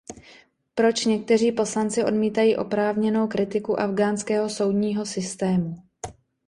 Proč 0.75 1.05
někteří 1.05 1.51
poslanci 1.51 2.03
odmítají 2.03 2.57
oprávněnou 2.57 3.27
kritiku 3.27 3.79
afghánského 3.79 4.49
soudního 4.49 5.05
systému. 5.05 5.75